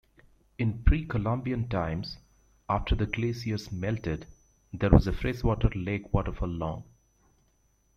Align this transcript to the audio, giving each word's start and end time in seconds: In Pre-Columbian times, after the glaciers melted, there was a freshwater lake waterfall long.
In 0.57 0.81
Pre-Columbian 0.83 1.69
times, 1.69 2.17
after 2.67 2.95
the 2.95 3.05
glaciers 3.05 3.71
melted, 3.71 4.25
there 4.73 4.89
was 4.89 5.05
a 5.05 5.13
freshwater 5.13 5.69
lake 5.75 6.11
waterfall 6.11 6.47
long. 6.49 6.83